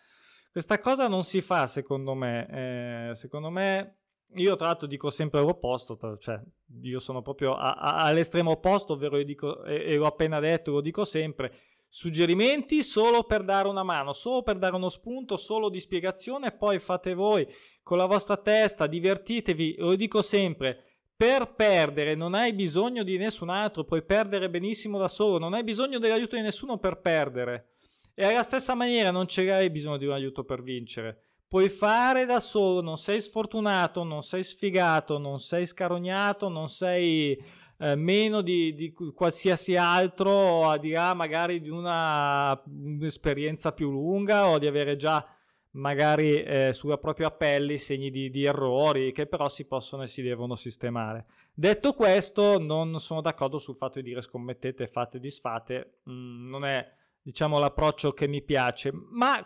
questa 0.51 0.77
cosa 0.77 1.07
non 1.07 1.23
si 1.23 1.41
fa 1.41 1.65
secondo 1.65 2.13
me. 2.13 3.09
Eh, 3.09 3.15
secondo 3.15 3.49
me, 3.49 4.01
io 4.35 4.55
tra 4.55 4.67
l'altro 4.67 4.85
dico 4.85 5.09
sempre 5.09 5.39
l'opposto, 5.41 5.97
cioè 6.19 6.39
io 6.83 6.99
sono 6.99 7.23
proprio 7.23 7.55
a, 7.55 7.73
a, 7.73 8.03
all'estremo 8.03 8.51
opposto, 8.51 8.93
ovvero 8.93 9.17
io 9.17 9.25
dico, 9.25 9.63
e, 9.63 9.93
e 9.93 9.95
l'ho 9.95 10.05
appena 10.05 10.39
detto, 10.39 10.71
lo 10.71 10.81
dico 10.81 11.03
sempre, 11.03 11.51
Suggerimenti 11.93 12.83
solo 12.83 13.23
per 13.23 13.43
dare 13.43 13.67
una 13.67 13.83
mano, 13.83 14.13
solo 14.13 14.43
per 14.43 14.57
dare 14.57 14.75
uno 14.75 14.87
spunto, 14.87 15.35
solo 15.35 15.67
di 15.67 15.81
spiegazione, 15.81 16.53
poi 16.53 16.79
fate 16.79 17.13
voi 17.13 17.45
con 17.83 17.97
la 17.97 18.05
vostra 18.05 18.37
testa, 18.37 18.87
divertitevi, 18.87 19.75
lo 19.77 19.95
dico 19.95 20.21
sempre, 20.21 20.85
per 21.13 21.53
perdere 21.53 22.15
non 22.15 22.33
hai 22.33 22.53
bisogno 22.53 23.03
di 23.03 23.17
nessun 23.17 23.49
altro, 23.49 23.83
puoi 23.83 24.05
perdere 24.05 24.49
benissimo 24.49 24.97
da 24.97 25.09
solo, 25.09 25.37
non 25.37 25.53
hai 25.53 25.65
bisogno 25.65 25.99
dell'aiuto 25.99 26.37
di 26.37 26.43
nessuno 26.43 26.77
per 26.77 27.01
perdere. 27.01 27.73
E 28.15 28.23
alla 28.23 28.43
stessa 28.43 28.73
maniera 28.73 29.11
non 29.11 29.25
c'hai 29.27 29.69
bisogno 29.69 29.97
di 29.97 30.05
un 30.05 30.13
aiuto 30.13 30.45
per 30.45 30.63
vincere. 30.63 31.23
Puoi 31.45 31.67
fare 31.67 32.23
da 32.23 32.39
solo, 32.39 32.79
non 32.79 32.97
sei 32.97 33.19
sfortunato, 33.19 34.05
non 34.05 34.21
sei 34.21 34.45
sfigato, 34.45 35.17
non 35.17 35.41
sei 35.41 35.65
scarognato, 35.65 36.47
non 36.47 36.69
sei 36.69 37.37
eh, 37.81 37.95
meno 37.95 38.41
di, 38.41 38.75
di, 38.75 38.93
qualsiasi 38.93 39.75
altro, 39.75 40.69
a 40.69 40.77
di 40.77 40.91
là 40.91 41.15
magari 41.15 41.59
di 41.59 41.69
una, 41.69 42.61
un'esperienza 42.67 43.71
più 43.71 43.89
lunga 43.89 44.49
o 44.49 44.59
di 44.59 44.67
avere 44.67 44.95
già 44.95 45.25
magari 45.71 46.43
eh, 46.43 46.73
sulla 46.73 46.97
propria 46.97 47.31
pelle 47.31 47.73
i 47.73 47.79
segni 47.79 48.11
di, 48.11 48.29
di, 48.29 48.43
errori 48.43 49.11
che 49.11 49.25
però 49.25 49.49
si 49.49 49.65
possono 49.65 50.03
e 50.03 50.07
si 50.07 50.21
devono 50.21 50.55
sistemare. 50.55 51.25
Detto 51.53 51.93
questo, 51.93 52.59
non 52.59 52.99
sono 52.99 53.21
d'accordo 53.21 53.57
sul 53.57 53.77
fatto 53.77 53.99
di 53.99 54.09
dire 54.09 54.21
scommettete, 54.21 54.85
fate, 54.85 55.19
disfate, 55.19 56.01
mm, 56.07 56.49
non 56.49 56.65
è 56.65 56.87
diciamo 57.19 57.57
l'approccio 57.57 58.11
che 58.11 58.27
mi 58.27 58.43
piace, 58.43 58.91
ma 58.93 59.39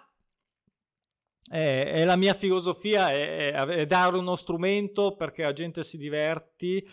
è, 1.50 1.86
è 1.86 2.04
la 2.04 2.18
mia 2.18 2.34
filosofia 2.34 3.12
è, 3.12 3.54
è, 3.54 3.86
dare 3.86 4.18
uno 4.18 4.36
strumento 4.36 5.16
perché 5.16 5.44
la 5.44 5.54
gente 5.54 5.84
si 5.86 5.98
diverti 5.98 6.86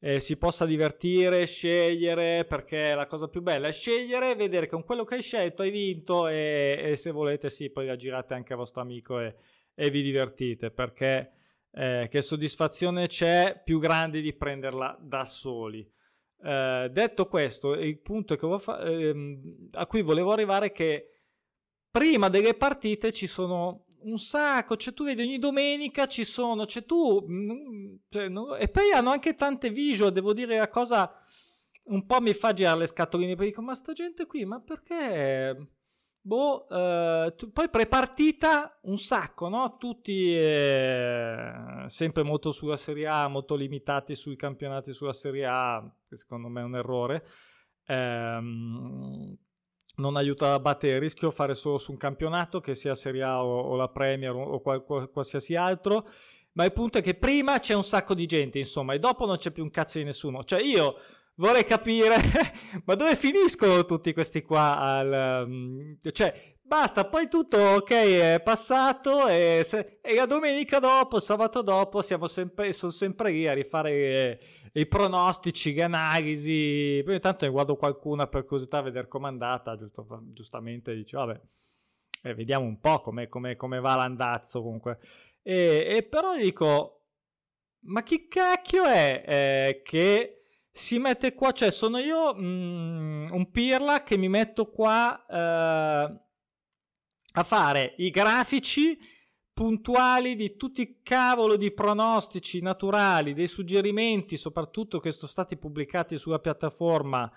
eh, 0.00 0.20
si 0.20 0.36
possa 0.36 0.64
divertire, 0.64 1.46
scegliere, 1.46 2.44
perché 2.44 2.94
la 2.94 3.06
cosa 3.06 3.28
più 3.28 3.42
bella 3.42 3.68
è 3.68 3.72
scegliere, 3.72 4.34
vedere 4.34 4.66
con 4.66 4.84
quello 4.84 5.04
che 5.04 5.16
hai 5.16 5.22
scelto 5.22 5.62
hai 5.62 5.70
vinto 5.70 6.28
e, 6.28 6.78
e 6.82 6.96
se 6.96 7.10
volete 7.10 7.50
sì, 7.50 7.70
poi 7.70 7.86
la 7.86 7.96
girate 7.96 8.34
anche 8.34 8.52
a 8.52 8.56
vostro 8.56 8.80
amico 8.80 9.18
e, 9.20 9.34
e 9.74 9.90
vi 9.90 10.02
divertite, 10.02 10.70
perché 10.70 11.32
eh, 11.72 12.08
che 12.10 12.22
soddisfazione 12.22 13.08
c'è 13.08 13.60
più 13.64 13.78
grande 13.78 14.20
di 14.20 14.34
prenderla 14.34 14.96
da 15.00 15.24
soli. 15.24 15.88
Eh, 16.40 16.88
detto 16.92 17.26
questo, 17.26 17.74
il 17.74 17.98
punto 17.98 18.58
fa- 18.58 18.80
ehm, 18.80 19.70
a 19.72 19.86
cui 19.86 20.02
volevo 20.02 20.32
arrivare 20.32 20.66
è 20.66 20.72
che 20.72 21.10
prima 21.90 22.28
delle 22.28 22.54
partite 22.54 23.12
ci 23.12 23.26
sono 23.26 23.86
un 24.10 24.18
sacco, 24.18 24.76
cioè 24.76 24.94
tu 24.94 25.04
vedi 25.04 25.22
ogni 25.22 25.38
domenica 25.38 26.06
ci 26.06 26.24
sono, 26.24 26.66
cioè 26.66 26.84
tu, 26.84 27.26
cioè, 28.08 28.28
no, 28.28 28.56
e 28.56 28.68
poi 28.68 28.92
hanno 28.92 29.10
anche 29.10 29.34
tante 29.34 29.70
visual, 29.70 30.12
devo 30.12 30.32
dire 30.32 30.58
la 30.58 30.68
cosa 30.68 31.12
un 31.84 32.04
po' 32.06 32.20
mi 32.20 32.34
fa 32.34 32.52
girare 32.52 32.80
le 32.80 32.86
scatoline, 32.86 33.34
perché 33.34 33.50
dico 33.50 33.62
ma 33.62 33.74
sta 33.74 33.92
gente 33.92 34.26
qui, 34.26 34.44
ma 34.44 34.60
perché? 34.60 35.56
Boh, 36.20 36.68
eh, 36.68 37.34
tu, 37.36 37.50
poi 37.52 37.70
prepartita 37.70 38.78
un 38.82 38.98
sacco, 38.98 39.48
no? 39.48 39.76
Tutti 39.78 40.36
eh, 40.36 41.84
sempre 41.86 42.22
molto 42.22 42.50
sulla 42.50 42.76
Serie 42.76 43.06
A, 43.06 43.28
molto 43.28 43.54
limitati 43.54 44.14
sui 44.14 44.36
campionati 44.36 44.92
sulla 44.92 45.14
Serie 45.14 45.46
A, 45.46 45.90
che 46.06 46.16
secondo 46.16 46.48
me 46.48 46.60
è 46.60 46.64
un 46.64 46.76
errore. 46.76 47.24
Ehm, 47.86 49.38
non 49.98 50.16
aiuta 50.16 50.54
a 50.54 50.60
battere 50.60 50.94
il 50.94 51.00
rischio 51.00 51.30
fare 51.30 51.54
solo 51.54 51.78
su 51.78 51.92
un 51.92 51.98
campionato, 51.98 52.60
che 52.60 52.74
sia 52.74 52.94
Serie 52.94 53.22
A 53.22 53.44
o, 53.44 53.60
o 53.60 53.76
la 53.76 53.88
Premier 53.88 54.34
o, 54.34 54.42
o 54.42 54.60
qual, 54.60 54.84
qual, 54.84 55.10
qualsiasi 55.10 55.54
altro. 55.54 56.08
Ma 56.52 56.64
il 56.64 56.72
punto 56.72 56.98
è 56.98 57.02
che 57.02 57.14
prima 57.14 57.60
c'è 57.60 57.74
un 57.74 57.84
sacco 57.84 58.14
di 58.14 58.26
gente, 58.26 58.58
insomma, 58.58 58.94
e 58.94 58.98
dopo 58.98 59.26
non 59.26 59.36
c'è 59.36 59.52
più 59.52 59.62
un 59.62 59.70
cazzo 59.70 59.98
di 59.98 60.04
nessuno. 60.04 60.42
Cioè, 60.42 60.60
io 60.60 60.96
vorrei 61.36 61.64
capire, 61.64 62.16
ma 62.84 62.94
dove 62.94 63.14
finiscono 63.14 63.84
tutti 63.84 64.12
questi 64.12 64.42
qua? 64.42 64.78
Al, 64.78 65.44
um, 65.46 65.98
cioè, 66.10 66.56
basta, 66.60 67.04
poi 67.06 67.28
tutto 67.28 67.56
ok, 67.56 67.90
è 67.92 68.40
passato 68.42 69.28
e, 69.28 69.60
se, 69.64 69.98
e 70.02 70.14
la 70.14 70.26
domenica 70.26 70.80
dopo, 70.80 71.20
sabato 71.20 71.62
dopo, 71.62 72.02
siamo 72.02 72.26
sempre, 72.26 72.72
sono 72.72 72.92
sempre 72.92 73.30
lì 73.30 73.46
a 73.46 73.52
rifare... 73.52 73.90
Eh, 73.92 74.38
i 74.72 74.86
pronostici, 74.86 75.74
le 75.74 75.82
analisi. 75.82 77.02
Poi 77.04 77.14
intanto 77.14 77.44
ne 77.44 77.50
guardo 77.50 77.76
qualcuna 77.76 78.26
per 78.26 78.44
curiosità 78.44 78.78
a 78.78 78.82
vedere 78.82 79.08
com'è 79.08 79.28
andata. 79.28 79.76
Giusto, 79.76 80.06
giustamente 80.32 80.94
dice, 80.94 81.16
vabbè, 81.16 81.40
eh, 82.22 82.34
vediamo 82.34 82.64
un 82.64 82.80
po' 82.80 83.00
come 83.00 83.80
va 83.80 83.96
l'andazzo 83.96 84.62
comunque. 84.62 84.98
E, 85.42 85.86
e, 85.96 86.02
però 86.02 86.36
dico, 86.36 87.06
ma 87.86 88.02
chi 88.02 88.28
cacchio 88.28 88.84
è 88.84 89.24
eh, 89.26 89.82
che 89.82 90.42
si 90.70 90.98
mette 90.98 91.34
qua? 91.34 91.52
Cioè, 91.52 91.70
sono 91.70 91.98
io 91.98 92.34
mm, 92.34 93.26
un 93.30 93.50
pirla 93.50 94.02
che 94.02 94.16
mi 94.16 94.28
metto 94.28 94.70
qua 94.70 95.24
eh, 95.26 96.20
a 97.32 97.42
fare 97.42 97.94
i 97.98 98.10
grafici 98.10 98.98
puntuali 99.58 100.36
di 100.36 100.54
tutti 100.54 100.82
i 100.82 100.98
cavolo 101.02 101.56
di 101.56 101.72
pronostici 101.72 102.60
naturali, 102.60 103.34
dei 103.34 103.48
suggerimenti, 103.48 104.36
soprattutto 104.36 105.00
che 105.00 105.10
sono 105.10 105.26
stati 105.26 105.56
pubblicati 105.56 106.16
sulla 106.16 106.38
piattaforma 106.38 107.28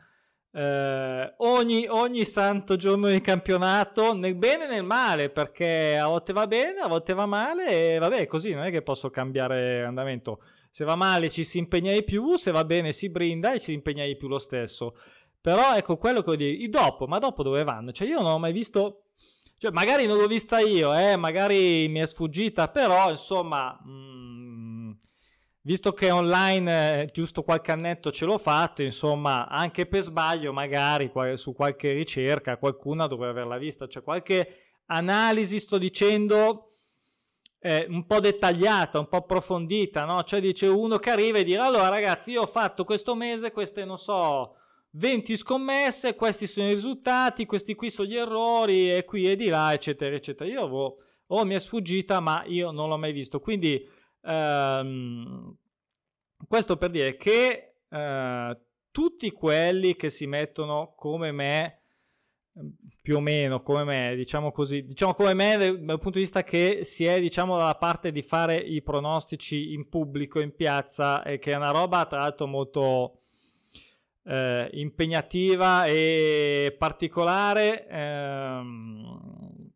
eh, 0.51 1.33
ogni, 1.37 1.87
ogni 1.87 2.23
santo 2.23 2.75
giorno 2.75 3.07
di 3.07 3.21
campionato, 3.21 4.13
nel 4.13 4.35
bene 4.35 4.65
e 4.65 4.67
nel 4.67 4.83
male, 4.83 5.31
perché 5.31 5.97
a 5.97 6.05
volte 6.05 6.31
va 6.31 6.45
bene, 6.45 6.81
a 6.81 6.87
volte 6.87 7.15
va 7.15 7.25
male 7.25 7.95
e 7.95 7.97
vabbè, 7.97 8.27
così 8.27 8.51
non 8.53 8.65
è 8.65 8.69
che 8.69 8.83
posso 8.83 9.09
cambiare 9.09 9.83
andamento. 9.83 10.43
Se 10.69 10.85
va 10.85 10.93
male 10.93 11.27
ci 11.31 11.43
si 11.43 11.57
impegna 11.57 11.91
di 11.91 12.03
più, 12.03 12.35
se 12.35 12.51
va 12.51 12.63
bene 12.63 12.91
si 12.91 13.09
brinda 13.09 13.51
e 13.51 13.57
ci 13.57 13.65
si 13.65 13.73
impegna 13.73 14.05
di 14.05 14.15
più 14.15 14.27
lo 14.27 14.37
stesso. 14.37 14.95
Però 15.41 15.75
ecco 15.75 15.97
quello 15.97 16.19
che 16.19 16.25
voglio 16.25 16.45
dire, 16.45 16.63
i 16.63 16.69
dopo, 16.69 17.07
ma 17.07 17.17
dopo 17.17 17.41
dove 17.41 17.63
vanno? 17.63 17.91
Cioè 17.91 18.07
io 18.07 18.21
non 18.21 18.33
ho 18.33 18.37
mai 18.37 18.53
visto 18.53 19.05
cioè, 19.61 19.69
magari 19.69 20.07
non 20.07 20.17
l'ho 20.17 20.25
vista 20.25 20.57
io, 20.57 20.91
eh, 20.97 21.15
magari 21.17 21.87
mi 21.87 21.99
è 21.99 22.07
sfuggita, 22.07 22.69
però 22.69 23.11
insomma, 23.11 23.79
mh, 23.85 23.91
mm, 23.91 24.91
visto 25.61 25.93
che 25.93 26.09
online 26.09 27.03
eh, 27.03 27.05
giusto 27.11 27.43
qualche 27.43 27.71
annetto 27.71 28.11
ce 28.11 28.25
l'ho 28.25 28.39
fatto, 28.39 28.81
insomma, 28.81 29.47
anche 29.47 29.85
per 29.85 30.01
sbaglio, 30.01 30.51
magari 30.51 31.11
su 31.35 31.53
qualche 31.53 31.91
ricerca 31.91 32.57
qualcuna 32.57 33.05
dovrebbe 33.05 33.41
averla 33.41 33.59
vista, 33.59 33.87
cioè 33.87 34.01
qualche 34.01 34.79
analisi, 34.87 35.59
sto 35.59 35.77
dicendo, 35.77 36.77
eh, 37.59 37.85
un 37.87 38.07
po' 38.07 38.19
dettagliata, 38.19 38.97
un 38.97 39.09
po' 39.09 39.17
approfondita, 39.17 40.05
no? 40.05 40.23
Cioè 40.23 40.41
dice 40.41 40.65
uno 40.65 40.97
che 40.97 41.11
arriva 41.11 41.37
e 41.37 41.43
dire, 41.43 41.61
allora 41.61 41.87
ragazzi, 41.87 42.31
io 42.31 42.41
ho 42.41 42.47
fatto 42.47 42.83
questo 42.83 43.13
mese 43.13 43.51
queste, 43.51 43.85
non 43.85 43.99
so 43.99 44.55
20 44.91 45.37
scommesse, 45.37 46.15
questi 46.15 46.47
sono 46.47 46.67
i 46.67 46.73
risultati, 46.73 47.45
questi 47.45 47.75
qui 47.75 47.89
sono 47.89 48.07
gli 48.07 48.17
errori 48.17 48.91
e 48.91 49.05
qui 49.05 49.29
e 49.29 49.35
di 49.35 49.47
là, 49.47 49.73
eccetera, 49.73 50.15
eccetera. 50.15 50.49
Io 50.49 50.61
avevo, 50.61 50.97
oh, 51.27 51.45
mi 51.45 51.55
è 51.55 51.59
sfuggita, 51.59 52.19
ma 52.19 52.43
io 52.45 52.71
non 52.71 52.89
l'ho 52.89 52.97
mai 52.97 53.13
visto. 53.13 53.39
Quindi, 53.39 53.87
ehm, 54.21 55.55
questo 56.47 56.77
per 56.77 56.89
dire 56.89 57.15
che 57.15 57.75
eh, 57.87 58.59
tutti 58.91 59.31
quelli 59.31 59.95
che 59.95 60.09
si 60.09 60.25
mettono 60.27 60.93
come 60.95 61.31
me, 61.31 61.77
più 63.01 63.15
o 63.15 63.19
meno 63.21 63.61
come 63.61 63.85
me, 63.85 64.13
diciamo 64.15 64.51
così, 64.51 64.83
diciamo 64.83 65.13
come 65.13 65.33
me 65.33 65.55
dal 65.57 65.99
punto 65.99 66.17
di 66.17 66.19
vista 66.19 66.43
che 66.43 66.83
si 66.83 67.05
è, 67.05 67.17
diciamo, 67.21 67.57
dalla 67.57 67.75
parte 67.75 68.11
di 68.11 68.21
fare 68.21 68.57
i 68.57 68.81
pronostici 68.81 69.71
in 69.71 69.87
pubblico, 69.87 70.41
in 70.41 70.53
piazza, 70.53 71.23
e 71.23 71.39
che 71.39 71.53
è 71.53 71.55
una 71.55 71.71
roba, 71.71 72.05
tra 72.05 72.19
l'altro, 72.19 72.47
molto 72.47 73.20
eh, 74.31 74.69
impegnativa 74.73 75.85
e 75.85 76.73
particolare. 76.77 77.85
Ehm, 77.87 79.69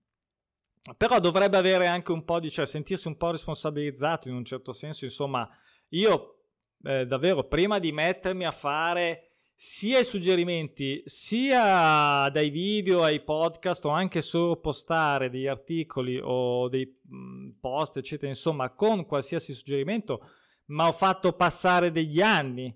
però 0.96 1.20
dovrebbe 1.20 1.58
avere 1.58 1.88
anche 1.88 2.14
un 2.14 2.24
po' 2.24 2.40
di, 2.40 2.50
cioè 2.50 2.66
sentirsi 2.66 3.08
un 3.08 3.18
po' 3.18 3.32
responsabilizzato 3.32 4.30
in 4.30 4.36
un 4.36 4.46
certo 4.46 4.72
senso. 4.72 5.04
Insomma, 5.04 5.50
io 5.90 6.44
eh, 6.84 7.06
davvero 7.06 7.44
prima 7.44 7.80
di 7.80 7.92
mettermi 7.92 8.46
a 8.46 8.52
fare 8.52 9.32
sia 9.58 10.00
i 10.00 10.06
suggerimenti, 10.06 11.02
sia 11.06 12.30
dai 12.30 12.50
video 12.50 13.04
ai 13.04 13.22
podcast 13.24 13.84
o 13.86 13.90
anche 13.90 14.22
solo 14.22 14.58
postare 14.58 15.30
degli 15.30 15.48
articoli 15.48 16.20
o 16.22 16.70
dei 16.70 16.86
mh, 16.86 17.58
post, 17.60 17.98
eccetera, 17.98 18.30
insomma, 18.30 18.70
con 18.74 19.06
qualsiasi 19.06 19.54
suggerimento, 19.54 20.30
ma 20.68 20.88
ho 20.88 20.94
fatto 20.94 21.34
passare 21.34 21.92
degli 21.92 22.22
anni 22.22 22.74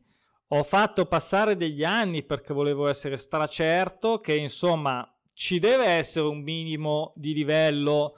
ho 0.52 0.64
fatto 0.64 1.06
passare 1.06 1.56
degli 1.56 1.84
anni 1.84 2.24
perché 2.24 2.54
volevo 2.54 2.88
essere 2.88 3.18
stracerto 3.18 4.20
che 4.20 4.36
insomma 4.36 5.08
ci 5.34 5.60
deve 5.60 5.86
essere 5.86 6.26
un 6.26 6.42
minimo 6.42 7.14
di 7.16 7.34
livello 7.34 8.16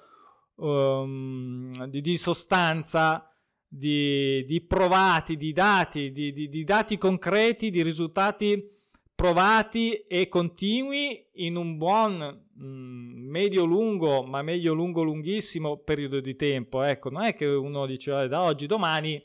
um, 0.56 1.86
di, 1.88 2.00
di, 2.00 2.18
sostanza 2.18 3.30
di, 3.68 4.46
di, 4.46 4.62
provati, 4.62 5.36
di 5.36 5.52
dati, 5.52 6.12
di, 6.12 6.32
di, 6.32 6.64
dati 6.64 6.98
concreti, 6.98 7.70
di 7.70 7.84
risultati 7.84 8.70
provati 9.14 9.94
e 9.94 10.30
continui 10.30 11.28
in 11.34 11.56
un 11.56 11.78
buon 11.78 12.48
mm, 12.60 13.30
medio-lungo, 13.30 14.24
ma 14.24 14.42
medio-lungo-lunghissimo 14.42 15.78
periodo 15.78 16.22
di 16.22 16.36
tempo. 16.36 16.82
Ecco, 16.82 17.10
non 17.10 17.24
è 17.24 17.36
che 17.36 17.46
uno 17.46 17.86
dice 17.86 18.28
da 18.28 18.42
oggi, 18.42 18.66
domani, 18.66 19.22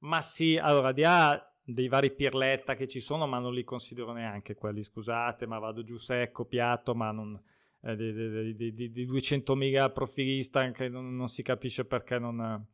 ma 0.00 0.20
sì, 0.20 0.56
allora 0.56 0.90
di 0.90 1.02
là 1.02 1.53
dei 1.64 1.88
vari 1.88 2.10
pirletta 2.12 2.74
che 2.74 2.86
ci 2.86 3.00
sono, 3.00 3.26
ma 3.26 3.38
non 3.38 3.54
li 3.54 3.64
considero 3.64 4.12
neanche 4.12 4.54
quelli, 4.54 4.84
scusate, 4.84 5.46
ma 5.46 5.58
vado 5.58 5.82
giù 5.82 5.96
secco, 5.96 6.44
piatto, 6.44 6.94
ma 6.94 7.10
non... 7.10 7.40
Eh, 7.86 7.96
di, 7.96 8.54
di, 8.54 8.74
di, 8.74 8.90
di 8.92 9.06
200.000 9.06 9.92
profilista 9.92 10.70
che 10.70 10.88
non, 10.88 11.16
non, 11.16 11.28
si 11.28 11.42
capisce 11.42 11.84
perché 11.84 12.18
non... 12.18 12.66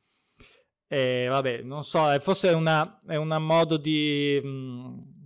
E 0.87 1.26
vabbè, 1.28 1.62
non 1.62 1.85
so, 1.85 2.06
forse 2.20 2.50
è 2.50 2.54
una, 2.54 3.00
è 3.06 3.16
una 3.16 3.38
modo 3.38 3.76
di... 3.76 4.40
Mh, 4.42 5.18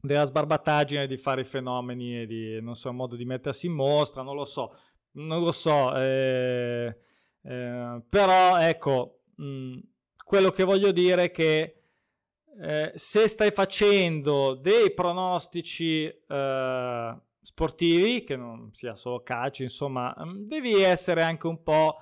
della 0.00 0.24
sbarbataggine 0.24 1.06
di 1.06 1.16
fare 1.16 1.40
i 1.40 1.44
fenomeni 1.44 2.20
e 2.20 2.26
di, 2.26 2.60
non 2.62 2.76
so, 2.76 2.90
un 2.90 2.96
modo 2.96 3.16
di 3.16 3.24
mettersi 3.24 3.66
in 3.66 3.72
mostra, 3.72 4.22
non 4.22 4.36
lo 4.36 4.44
so, 4.44 4.76
non 5.12 5.42
lo 5.42 5.52
so, 5.52 5.94
eh, 5.96 6.96
eh, 7.42 8.02
però 8.08 8.58
ecco, 8.58 9.22
mh, 9.36 9.78
quello 10.24 10.50
che 10.50 10.64
voglio 10.64 10.92
dire 10.92 11.24
è 11.24 11.30
che 11.30 11.78
eh, 12.60 12.92
se 12.94 13.28
stai 13.28 13.50
facendo 13.50 14.54
dei 14.54 14.92
pronostici 14.92 16.04
eh, 16.06 17.16
sportivi, 17.40 18.24
che 18.24 18.36
non 18.36 18.70
sia 18.72 18.94
solo 18.94 19.22
calcio, 19.22 19.62
insomma, 19.62 20.14
devi 20.36 20.82
essere 20.82 21.22
anche 21.22 21.46
un 21.46 21.62
po' 21.62 21.96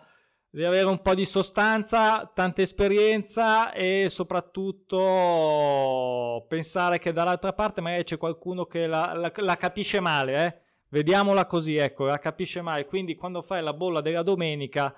devi 0.57 0.69
avere 0.69 0.87
un 0.87 1.03
po' 1.03 1.15
di 1.15 1.27
sostanza, 1.27 2.31
tanta 2.35 2.63
esperienza 2.63 3.73
e 3.73 4.07
soprattutto 4.09 5.05
pensare 6.49 6.99
che 6.99 7.13
dall'altra 7.13 7.53
parte 7.53 7.83
magari 7.83 8.05
c'è 8.05 8.17
qualcuno 8.17 8.65
che 8.65 8.87
la, 8.87 9.13
la, 9.13 9.31
la 9.35 9.57
capisce 9.59 10.01
male, 10.01 10.47
eh? 10.47 10.61
Vediamola 10.89 11.45
così, 11.45 11.77
ecco, 11.77 12.07
la 12.07 12.19
capisce 12.19 12.63
male. 12.63 12.87
Quindi 12.87 13.15
quando 13.17 13.43
fai 13.43 13.63
la 13.63 13.75
bolla 13.75 14.01
della 14.01 14.23
domenica, 14.23 14.95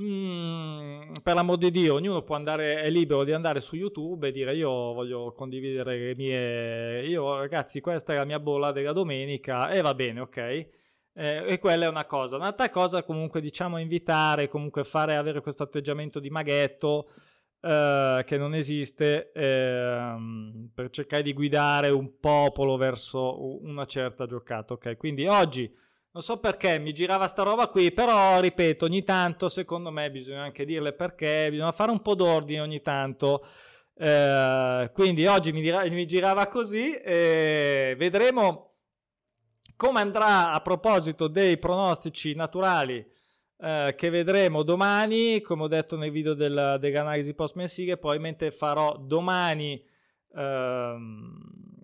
mm, 0.00 1.14
per 1.22 1.34
l'amor 1.34 1.58
di 1.58 1.70
Dio, 1.70 1.94
ognuno 1.94 2.22
può 2.22 2.34
andare, 2.36 2.82
è 2.82 2.90
libero 2.90 3.24
di 3.24 3.32
andare 3.32 3.60
su 3.60 3.76
YouTube 3.76 4.28
e 4.28 4.32
dire 4.32 4.54
io 4.54 4.70
voglio 4.70 5.32
condividere 5.32 5.98
le 5.98 6.14
mie... 6.14 7.06
Io 7.06 7.38
ragazzi, 7.38 7.80
questa 7.80 8.12
è 8.12 8.16
la 8.16 8.24
mia 8.24 8.40
bolla 8.40 8.72
della 8.72 8.92
domenica 8.92 9.70
e 9.70 9.80
va 9.80 9.94
bene, 9.94 10.20
ok? 10.20 10.36
Eh, 10.38 11.44
e 11.46 11.58
quella 11.58 11.86
è 11.86 11.88
una 11.88 12.04
cosa. 12.04 12.36
Un'altra 12.36 12.68
cosa, 12.70 13.02
comunque, 13.02 13.40
diciamo, 13.40 13.78
invitare, 13.78 14.48
comunque 14.48 14.84
fare, 14.84 15.16
avere 15.16 15.40
questo 15.40 15.62
atteggiamento 15.62 16.20
di 16.20 16.28
maghetto 16.30 17.08
eh, 17.60 18.22
che 18.26 18.36
non 18.36 18.54
esiste 18.54 19.32
eh, 19.32 20.14
per 20.74 20.90
cercare 20.90 21.22
di 21.22 21.32
guidare 21.32 21.88
un 21.88 22.20
popolo 22.20 22.76
verso 22.76 23.62
una 23.62 23.86
certa 23.86 24.26
giocata. 24.26 24.74
Ok, 24.74 24.96
quindi 24.96 25.26
oggi 25.26 25.72
non 26.16 26.24
so 26.24 26.38
perché 26.38 26.78
mi 26.78 26.94
girava 26.94 27.26
sta 27.26 27.42
roba 27.42 27.68
qui, 27.68 27.92
però 27.92 28.40
ripeto, 28.40 28.86
ogni 28.86 29.04
tanto, 29.04 29.50
secondo 29.50 29.90
me, 29.90 30.10
bisogna 30.10 30.44
anche 30.44 30.64
dirle 30.64 30.94
perché, 30.94 31.48
bisogna 31.50 31.72
fare 31.72 31.90
un 31.90 32.00
po' 32.00 32.14
d'ordine 32.14 32.60
ogni 32.60 32.80
tanto. 32.80 33.46
Eh, 33.94 34.90
quindi 34.94 35.26
oggi 35.26 35.52
mi, 35.52 35.60
mi 35.90 36.06
girava 36.06 36.46
così 36.46 36.94
e 36.94 37.94
vedremo 37.98 38.76
come 39.76 40.00
andrà 40.00 40.52
a 40.52 40.60
proposito 40.62 41.28
dei 41.28 41.58
pronostici 41.58 42.34
naturali 42.34 43.06
eh, 43.58 43.94
che 43.94 44.08
vedremo 44.08 44.62
domani, 44.62 45.42
come 45.42 45.64
ho 45.64 45.68
detto 45.68 45.98
nel 45.98 46.10
video 46.10 46.32
del, 46.32 46.78
delle 46.80 46.98
analisi 46.98 47.34
post 47.34 47.56
mensile, 47.56 47.98
probabilmente 47.98 48.50
farò 48.52 48.96
domani 48.96 49.84
ehm, 50.34 51.75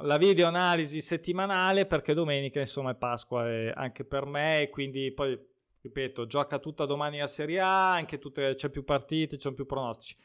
la 0.00 0.16
video 0.16 0.46
analisi 0.46 1.00
settimanale 1.00 1.86
perché 1.86 2.14
domenica 2.14 2.60
insomma 2.60 2.90
è 2.90 2.94
Pasqua 2.96 3.48
e 3.48 3.72
anche 3.74 4.04
per 4.04 4.26
me 4.26 4.68
quindi 4.70 5.12
poi 5.12 5.38
ripeto 5.82 6.26
gioca 6.26 6.58
tutta 6.58 6.86
domani 6.86 7.18
la 7.18 7.26
Serie 7.26 7.60
A, 7.60 7.92
anche 7.92 8.18
tutte, 8.18 8.54
c'è 8.54 8.70
più 8.70 8.84
partite, 8.84 9.36
c'è 9.36 9.52
più 9.52 9.66
pronostici. 9.66 10.16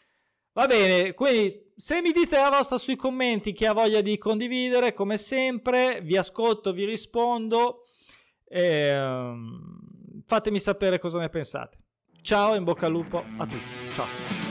Va 0.53 0.65
bene, 0.65 1.13
quindi 1.13 1.51
se 1.75 2.01
mi 2.01 2.11
dite 2.11 2.35
la 2.35 2.49
vostra 2.49 2.77
sui 2.77 2.95
commenti, 2.95 3.53
chi 3.53 3.65
ha 3.65 3.73
voglia 3.73 4.01
di 4.01 4.17
condividere, 4.17 4.93
come 4.93 5.17
sempre, 5.17 6.01
vi 6.01 6.17
ascolto, 6.17 6.73
vi 6.73 6.85
rispondo 6.85 7.85
e 8.47 8.99
um, 8.99 10.23
fatemi 10.25 10.59
sapere 10.59 10.97
cosa 10.97 11.19
ne 11.19 11.29
pensate. 11.29 11.77
Ciao, 12.21 12.55
in 12.55 12.63
bocca 12.63 12.87
al 12.87 12.91
lupo 12.91 13.23
a 13.37 13.45
tutti. 13.45 13.93
Ciao. 13.93 14.46